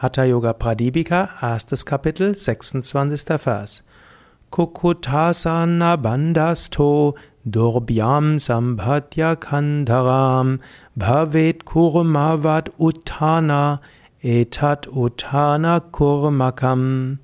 [0.00, 3.24] Hatha Yoga Pradipika, erstes Kapitel, 26.
[3.44, 3.82] Vers.
[4.52, 10.60] Kukutasana bandhasto durbhyam sambhatya kandaram
[10.96, 13.80] bhavet kurmavat uttana
[14.22, 17.18] etat uttana kurmakam.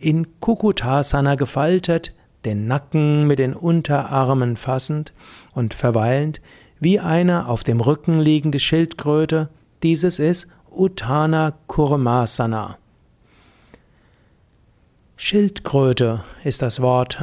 [0.00, 2.12] In Kukutasana gefaltet,
[2.44, 5.12] den Nacken mit den Unterarmen fassend
[5.54, 6.40] und verweilend,
[6.80, 9.48] wie eine auf dem Rücken liegende Schildkröte,
[9.84, 10.48] dieses ist
[10.78, 12.78] Uttana Kurmasana.
[15.16, 17.18] Schildkröte ist das Wort,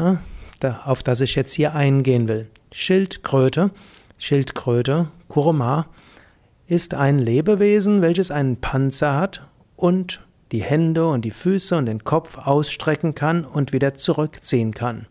[0.84, 2.50] auf das ich jetzt hier eingehen will.
[2.74, 3.72] Schildkröte,
[4.18, 5.86] Schildkröte, Kurma,
[6.68, 10.20] ist ein Lebewesen, welches einen Panzer hat und
[10.52, 15.08] die Hände und die Füße und den Kopf ausstrecken kann und wieder zurückziehen kann.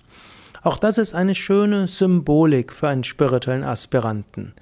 [0.62, 4.52] Auch das ist eine schöne Symbolik für einen spirituellen Aspiranten.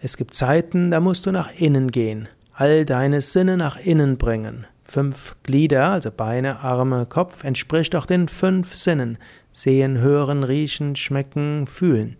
[0.00, 2.28] Es gibt Zeiten, da musst du nach innen gehen
[2.58, 4.66] all deine Sinne nach innen bringen.
[4.82, 9.16] Fünf Glieder, also Beine, Arme, Kopf, entspricht auch den fünf Sinnen.
[9.52, 12.16] Sehen, hören, riechen, schmecken, fühlen.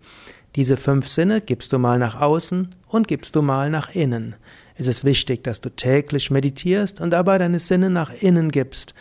[0.55, 4.35] Diese fünf Sinne gibst du mal nach außen und gibst du mal nach innen.
[4.75, 8.93] Es ist wichtig, dass du täglich meditierst und dabei deine Sinne nach innen gibst,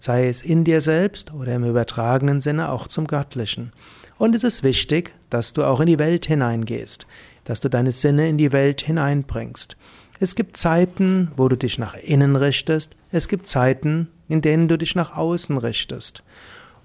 [0.00, 3.72] sei es in dir selbst oder im übertragenen Sinne auch zum Göttlichen.
[4.16, 7.06] Und es ist wichtig, dass du auch in die Welt hineingehst,
[7.48, 9.76] dass du deine Sinne in die Welt hineinbringst.
[10.20, 14.76] Es gibt Zeiten, wo du dich nach innen richtest, es gibt Zeiten, in denen du
[14.76, 16.22] dich nach außen richtest.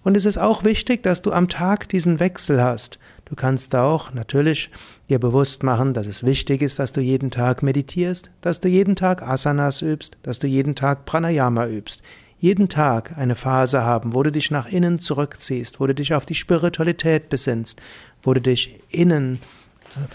[0.04, 2.98] Und es ist auch wichtig, dass du am Tag diesen Wechsel hast.
[3.26, 4.70] Du kannst auch natürlich
[5.10, 8.96] dir bewusst machen, dass es wichtig ist, dass du jeden Tag meditierst, dass du jeden
[8.96, 12.02] Tag Asanas übst, dass du jeden Tag Pranayama übst.
[12.38, 16.26] Jeden Tag eine Phase haben, wo du dich nach innen zurückziehst, wo du dich auf
[16.26, 17.82] die Spiritualität besinnst,
[18.22, 19.40] wo du dich innen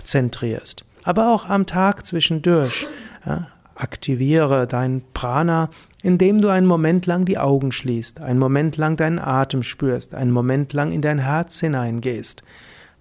[0.04, 0.84] zentrierst.
[1.04, 2.86] Aber auch am Tag zwischendurch
[3.24, 5.70] ja, aktiviere dein Prana,
[6.02, 10.32] indem du einen Moment lang die Augen schließt, einen Moment lang deinen Atem spürst, einen
[10.32, 12.42] Moment lang in dein Herz hineingehst,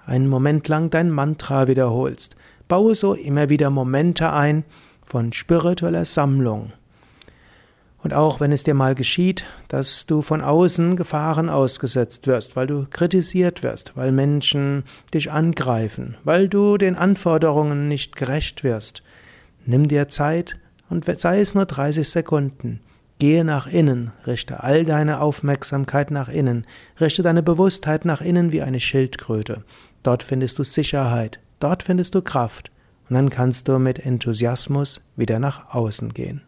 [0.06, 2.36] einen Moment lang dein Mantra wiederholst.
[2.68, 4.64] Baue so immer wieder Momente ein
[5.06, 6.74] von spiritueller Sammlung.
[8.08, 12.66] Und auch wenn es dir mal geschieht, dass du von außen Gefahren ausgesetzt wirst, weil
[12.66, 19.04] du kritisiert wirst, weil Menschen dich angreifen, weil du den Anforderungen nicht gerecht wirst,
[19.66, 20.58] Nimm dir Zeit
[20.90, 22.80] und sei es nur 30 Sekunden.
[23.20, 26.66] Gehe nach innen, richte all deine Aufmerksamkeit nach innen,
[27.02, 29.66] richte deine Bewusstheit nach innen wie eine Schildkröte.
[30.02, 32.72] Dort findest du Sicherheit, dort findest du Kraft
[33.10, 36.47] und dann kannst du mit Enthusiasmus wieder nach außen gehen.